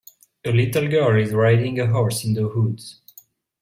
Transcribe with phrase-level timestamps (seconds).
[0.47, 3.01] A little girl is riding a horse in the woods.